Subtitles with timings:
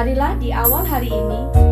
[0.00, 1.69] Marilah di awal hari ini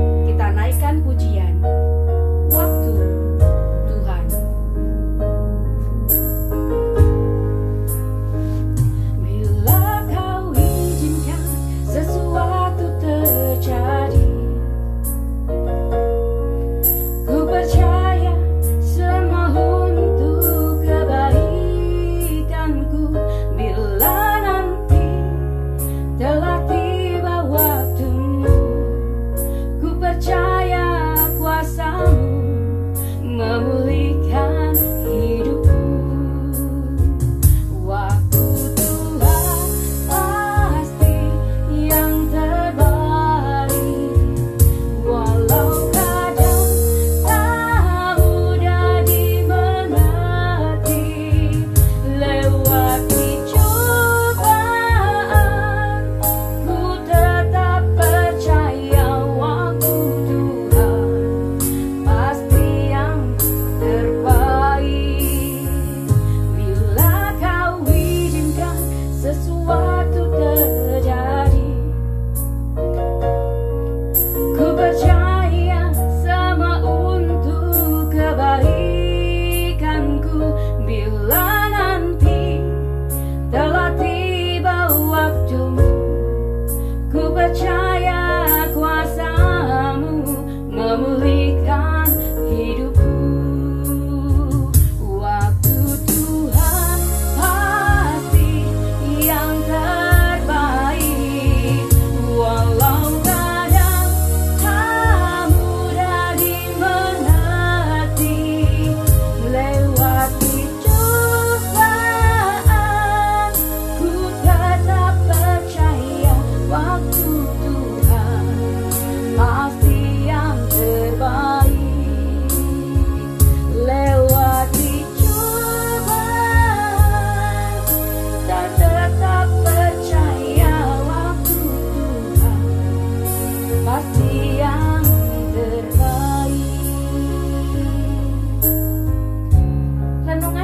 [87.54, 87.87] such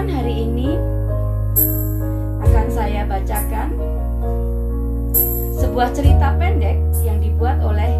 [0.05, 0.69] Renungan hari ini
[2.45, 3.73] akan saya bacakan
[5.57, 7.97] sebuah cerita pendek yang dibuat oleh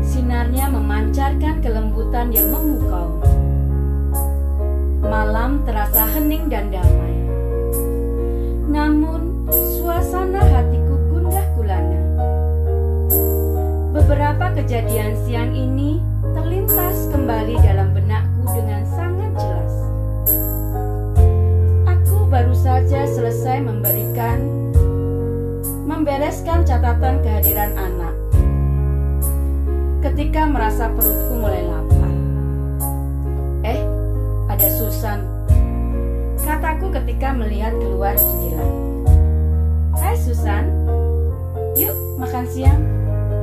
[0.00, 2.45] Sinarnya memancarkan kelembutan yang
[6.46, 7.14] dan damai.
[8.70, 12.02] Namun suasana hatiku gundah gulana.
[13.94, 16.02] Beberapa kejadian siang ini
[16.34, 19.74] terlintas kembali dalam benakku dengan sangat jelas.
[21.90, 24.38] Aku baru saja selesai memberikan
[25.86, 28.14] Membereskan catatan kehadiran anak.
[30.02, 31.85] Ketika merasa perutku mulai lapar
[37.16, 38.68] ketika melihat keluar jendela
[39.96, 40.68] Hai Susan.
[41.72, 42.84] Yuk makan siang.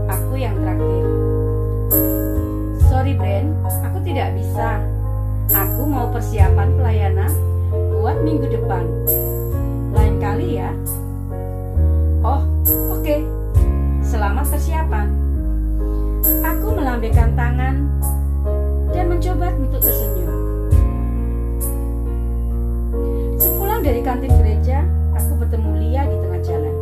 [0.05, 1.05] Aku yang traktir.
[2.85, 4.77] Sorry Bren, aku tidak bisa.
[5.49, 7.33] Aku mau persiapan pelayanan
[7.97, 8.85] buat minggu depan.
[9.89, 10.69] Lain kali ya.
[12.21, 12.45] Oh,
[12.93, 13.25] oke.
[14.05, 15.09] Selamat persiapan.
[16.45, 17.89] Aku melambaikan tangan
[18.93, 20.22] dan mencoba untuk tersenyum.
[24.03, 24.83] Kantin gereja,
[25.15, 26.75] aku bertemu Lia di tengah jalan.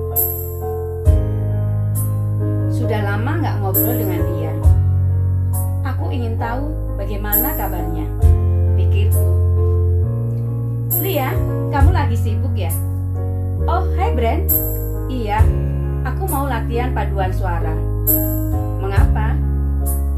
[2.73, 4.53] Sudah lama nggak ngobrol dengan dia.
[5.85, 8.09] Aku ingin tahu bagaimana kabarnya.
[8.73, 9.28] Pikirku.
[10.97, 11.29] Lia,
[11.70, 12.73] kamu lagi sibuk ya?
[13.70, 14.50] Oh, hai Bren.
[15.06, 15.46] Iya,
[16.02, 17.78] aku mau latihan paduan suara.
[18.82, 19.38] Mengapa?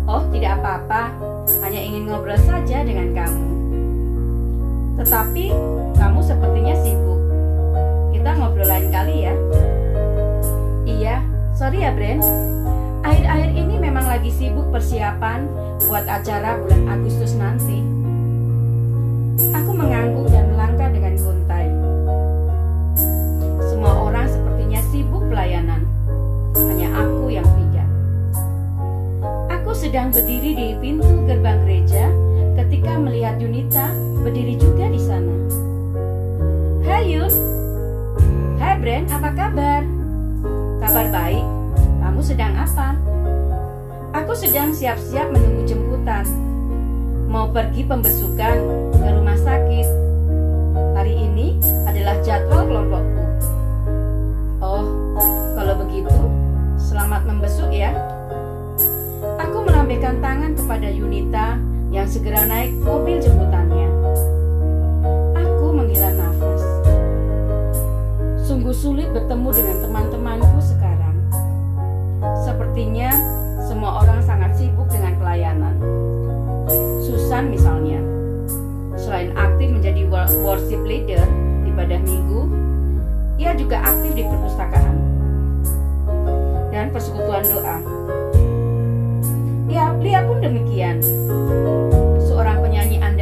[0.08, 1.12] Oh, tidak apa-apa.
[1.60, 3.53] Hanya ingin ngobrol saja dengan kamu.
[4.98, 5.46] Tetapi
[5.98, 7.20] kamu sepertinya sibuk.
[8.12, 9.34] Kita ngobrol lain kali ya.
[10.84, 11.16] Iya,
[11.56, 12.20] sorry ya Bren.
[13.04, 15.46] Akhir-akhir ini memang lagi sibuk persiapan
[15.92, 17.93] buat acara bulan Agustus nanti.
[44.84, 46.26] Aku sedang siap-siap menunggu jemputan.
[47.32, 48.56] Mau pergi pembesukan
[48.92, 49.88] ke rumah sakit.
[51.00, 51.56] Hari ini
[51.88, 53.24] adalah jadwal kelompokku.
[54.60, 54.84] Oh,
[55.56, 56.20] kalau begitu,
[56.76, 57.96] selamat membesuk ya.
[59.40, 61.56] Aku melambaikan tangan kepada Yunita
[61.88, 63.88] yang segera naik mobil jemputannya.
[65.48, 66.64] Aku menghela nafas.
[68.44, 71.16] Sungguh sulit bertemu dengan teman-temanku sekarang.
[72.44, 73.23] Sepertinya
[74.64, 75.76] sibuk dengan pelayanan.
[77.04, 78.00] Susan misalnya,
[78.96, 80.08] selain aktif menjadi
[80.40, 81.20] worship leader
[81.68, 82.42] di ibadah minggu,
[83.36, 84.96] ia juga aktif di perpustakaan
[86.72, 87.78] dan persekutuan doa.
[89.68, 91.04] Ya, Lia pun demikian.
[92.24, 93.13] Seorang penyanyi andalan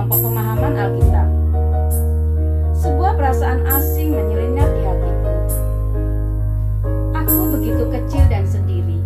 [0.00, 1.28] kelompok pemahaman Alkitab.
[2.72, 5.28] Sebuah perasaan asing menyelinap di hatiku.
[7.20, 8.96] Aku begitu kecil dan sendiri,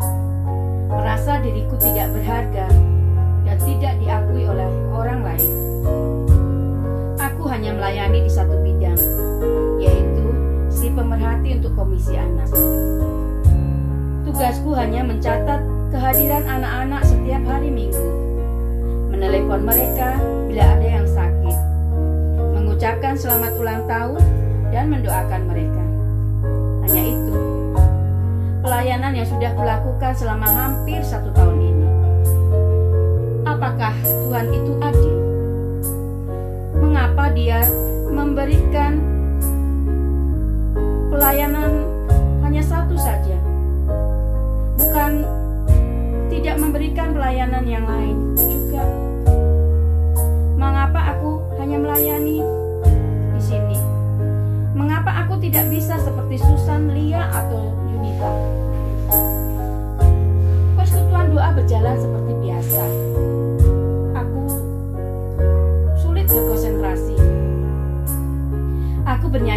[0.87, 2.71] merasa diriku tidak berharga
[3.43, 5.51] dan tidak diakui oleh orang lain.
[7.19, 9.01] Aku hanya melayani di satu bidang,
[9.83, 10.31] yaitu
[10.71, 12.55] si pemerhati untuk komisi anak.
[14.23, 15.59] Tugasku hanya mencatat
[15.91, 18.34] kehadiran anak-anak setiap hari minggu
[19.15, 20.19] menelepon mereka
[20.51, 21.57] bila ada yang sakit,
[22.59, 24.23] mengucapkan selamat ulang tahun,
[24.75, 25.85] dan mendoakan mereka.
[26.83, 27.37] Hanya itu,
[28.59, 31.87] pelayanan yang sudah kulakukan selama hampir satu tahun ini.
[33.47, 35.17] Apakah Tuhan itu adil?
[36.83, 37.63] Mengapa Dia
[38.11, 38.74] memberikan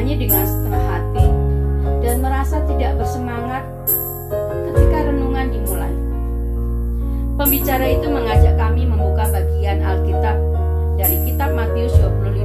[0.07, 1.27] Bernyanyi dengan setengah hati
[1.99, 3.63] dan merasa tidak bersemangat
[4.71, 5.95] ketika renungan dimulai.
[7.35, 10.39] Pembicara itu mengajak kami membuka bagian Alkitab
[10.95, 12.39] dari kitab Matius 25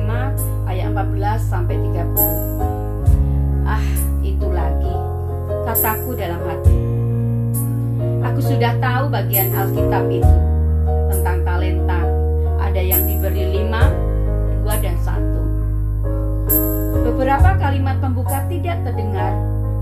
[0.67, 3.63] ayat 14 sampai 30.
[3.63, 3.87] Ah,
[4.27, 4.95] itu lagi
[5.63, 6.77] kataku dalam hati.
[8.27, 10.35] Aku sudah tahu bagian Alkitab itu
[11.15, 12.03] tentang talenta.
[12.59, 13.87] Ada yang diberi lima,
[17.23, 19.31] Beberapa kalimat pembuka tidak terdengar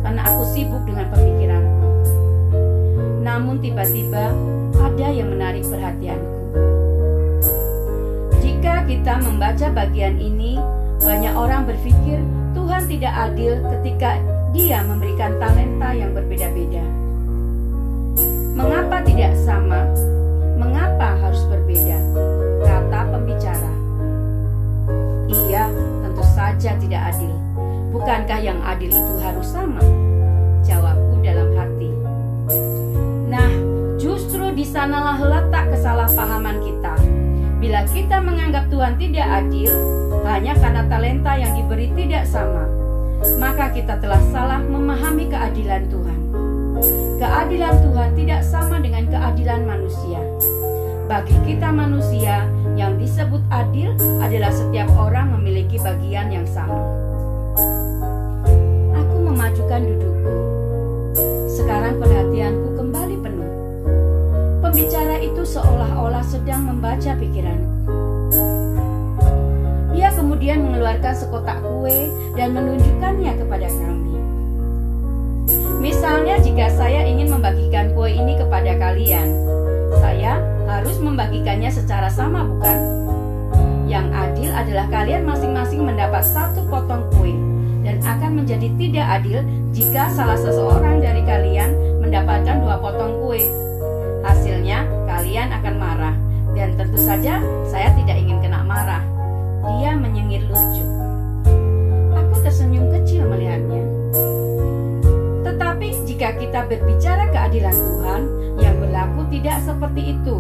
[0.04, 1.88] karena aku sibuk dengan pemikiranku.
[3.24, 4.36] Namun tiba-tiba
[4.76, 6.36] ada yang menarik perhatianku.
[8.44, 10.60] Jika kita membaca bagian ini,
[11.00, 12.20] banyak orang berpikir
[12.52, 14.20] Tuhan tidak adil ketika
[14.52, 16.84] Dia memberikan talenta yang berbeda-beda.
[41.94, 42.64] Tidak sama,
[43.36, 46.20] maka kita telah salah memahami keadilan Tuhan.
[47.20, 50.20] Keadilan Tuhan tidak sama dengan keadilan manusia.
[51.10, 52.46] Bagi kita manusia,
[52.80, 53.92] yang disebut adil
[54.24, 56.80] adalah setiap orang memiliki bagian yang sama.
[58.96, 60.36] Aku memajukan dudukku.
[61.50, 63.52] Sekarang perhatianku kembali penuh.
[64.64, 67.69] Pembicara itu seolah-olah sedang membaca pikiranku.
[70.20, 74.20] Dia kemudian mengeluarkan sekotak kue dan menunjukkannya kepada kami.
[75.80, 79.32] Misalnya jika saya ingin membagikan kue ini kepada kalian,
[79.96, 80.36] saya
[80.68, 82.78] harus membagikannya secara sama bukan?
[83.88, 87.32] Yang adil adalah kalian masing-masing mendapat satu potong kue
[87.80, 89.40] dan akan menjadi tidak adil
[89.72, 91.72] jika salah seseorang dari kalian
[92.04, 93.40] mendapatkan dua potong kue.
[94.20, 96.12] Hasilnya kalian akan marah
[96.52, 97.40] dan tentu saja
[97.72, 99.00] saya tidak ingin kena marah.
[99.60, 100.84] Dia menyengir lucu.
[102.16, 103.84] Aku tersenyum kecil melihatnya.
[105.44, 108.22] Tetapi jika kita berbicara keadilan Tuhan,
[108.60, 110.36] yang berlaku tidak seperti itu.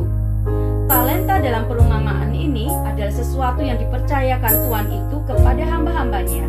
[0.90, 6.46] Talenta dalam perumpamaan ini adalah sesuatu yang dipercayakan Tuhan itu kepada hamba-hambanya.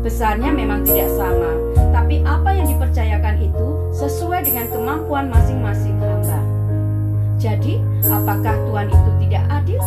[0.00, 1.52] Besarnya memang tidak sama,
[1.92, 6.40] tapi apa yang dipercayakan itu sesuai dengan kemampuan masing-masing hamba.
[7.40, 9.82] Jadi, apakah Tuhan itu tidak adil?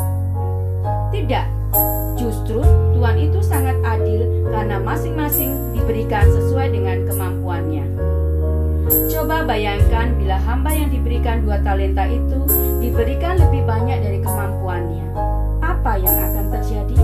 [1.13, 1.52] Tidak.
[4.73, 7.85] Karena masing-masing diberikan sesuai dengan kemampuannya.
[9.05, 12.41] Coba bayangkan bila hamba yang diberikan dua talenta itu
[12.81, 15.13] diberikan lebih banyak dari kemampuannya.
[15.61, 16.97] Apa yang akan terjadi?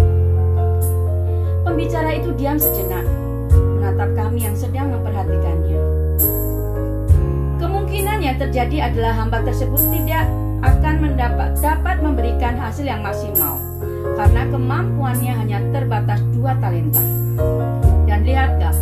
[1.61, 3.05] Pembicara itu diam sejenak,
[3.53, 5.77] menatap kami yang sedang memperhatikannya.
[7.61, 10.25] Kemungkinan yang terjadi adalah hamba tersebut tidak
[10.65, 13.61] akan mendapat dapat memberikan hasil yang maksimal
[14.17, 17.18] karena kemampuannya hanya terbatas dua talenta.
[18.05, 18.75] Dan lihatlah,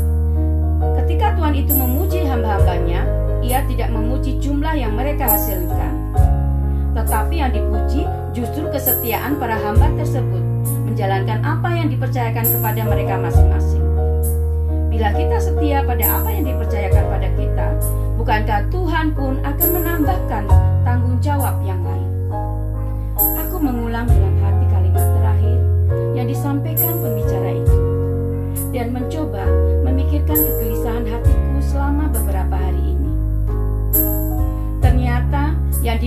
[1.04, 3.06] ketika Tuhan itu memuji hamba-hambanya,
[3.46, 5.94] ia tidak memuji jumlah yang mereka hasilkan.
[6.98, 10.44] Tetapi yang dipuji justru kesetiaan para hamba tersebut
[10.90, 13.86] menjalankan apa yang dipercayakan kepada mereka masing-masing.
[14.90, 17.68] Bila kita setia pada apa yang dipercayakan pada kita,
[18.18, 20.44] bukankah Tuhan pun akan menambahkan
[20.82, 22.10] tanggung jawab yang lain?
[23.46, 25.60] Aku mengulang dalam hati kalimat terakhir
[26.18, 27.17] yang disampaikan pembicara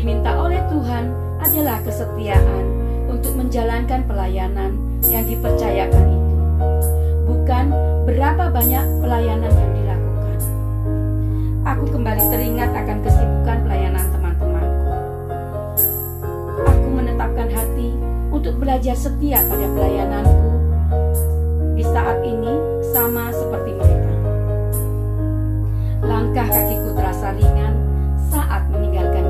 [0.01, 1.13] diminta oleh Tuhan
[1.45, 2.65] adalah kesetiaan
[3.13, 4.73] untuk menjalankan pelayanan
[5.13, 6.37] yang dipercayakan itu,
[7.29, 7.69] bukan
[8.09, 10.39] berapa banyak pelayanan yang dilakukan.
[11.69, 14.89] Aku kembali teringat akan kesibukan pelayanan teman-temanku.
[16.65, 17.93] Aku menetapkan hati
[18.33, 20.49] untuk belajar setia pada pelayananku
[21.77, 22.53] di saat ini
[22.89, 24.13] sama seperti mereka.
[26.09, 27.77] Langkah kakiku terasa ringan
[28.33, 29.30] saat meninggalkan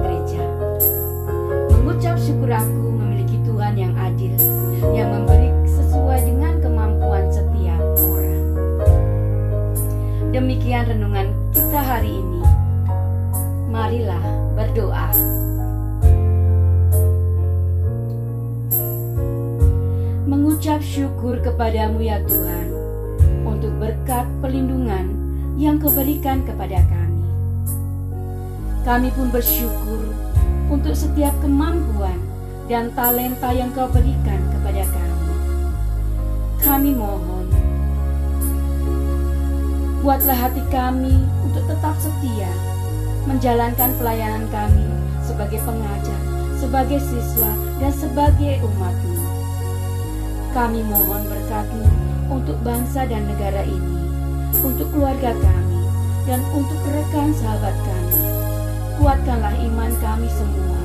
[2.00, 4.32] Mengucap syukur aku memiliki Tuhan yang adil,
[4.96, 8.44] yang memberi sesuai dengan kemampuan setiap orang.
[10.32, 12.40] Demikian renungan kita hari ini.
[13.68, 14.24] Marilah
[14.56, 15.12] berdoa.
[20.24, 22.66] Mengucap syukur kepadamu ya Tuhan
[23.44, 25.04] untuk berkat pelindungan
[25.60, 27.28] yang kau berikan kepada kami.
[28.88, 30.29] Kami pun bersyukur
[30.70, 32.16] untuk setiap kemampuan
[32.70, 35.34] dan talenta yang kau berikan kepada kami.
[36.62, 37.50] Kami mohon,
[40.06, 42.48] buatlah hati kami untuk tetap setia
[43.28, 44.86] menjalankan pelayanan kami
[45.26, 46.20] sebagai pengajar,
[46.56, 49.18] sebagai siswa, dan sebagai umatmu.
[50.50, 51.88] Kami mohon berkatmu
[52.30, 53.98] untuk bangsa dan negara ini,
[54.62, 55.82] untuk keluarga kami,
[56.24, 57.99] dan untuk rekan sahabat kami.
[59.00, 60.76] Kuatkanlah iman kami semua,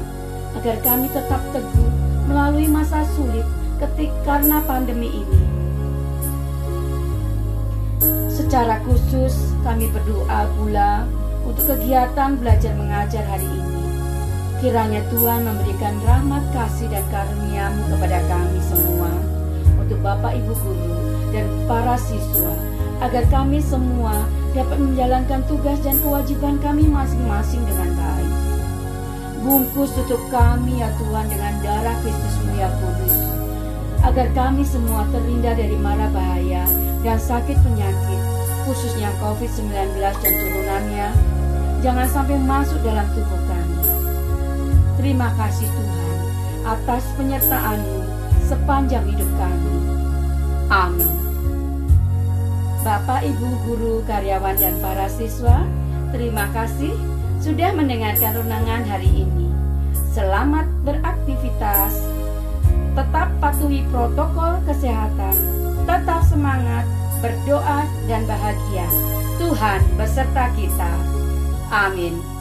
[0.55, 1.91] agar kami tetap teguh
[2.31, 3.43] melalui masa sulit
[3.75, 5.43] ketik karena pandemi ini.
[8.31, 11.03] Secara khusus, kami berdoa pula
[11.43, 13.83] untuk kegiatan belajar mengajar hari ini.
[14.63, 19.11] Kiranya Tuhan memberikan rahmat kasih dan karunia-Mu kepada kami semua,
[19.75, 21.03] untuk Bapak Ibu Guru
[21.35, 22.55] dan para siswa,
[23.03, 24.23] agar kami semua
[24.55, 28.33] dapat menjalankan tugas dan kewajiban kami masing-masing dengan baik.
[29.43, 33.15] Bungkus tutup kami ya Tuhan dengan darah Kristusmu ya kudus,
[34.01, 36.65] agar kami semua terhindar dari mara bahaya
[37.03, 38.21] dan sakit penyakit,
[38.65, 39.69] khususnya COVID-19
[40.01, 41.07] dan turunannya,
[41.83, 43.83] jangan sampai masuk dalam tubuh kami.
[44.97, 46.17] Terima kasih Tuhan
[46.65, 48.01] atas penyertaan-Mu
[48.49, 49.73] sepanjang hidup kami.
[50.73, 51.34] Amin.
[52.85, 55.65] Bapak, Ibu, guru, karyawan, dan para siswa,
[56.13, 56.93] terima kasih
[57.41, 59.49] sudah mendengarkan renungan hari ini.
[60.13, 61.97] Selamat beraktivitas.
[62.93, 65.33] Tetap patuhi protokol kesehatan.
[65.89, 66.85] Tetap semangat,
[67.25, 68.85] berdoa, dan bahagia.
[69.41, 70.93] Tuhan beserta kita.
[71.73, 72.34] Amin.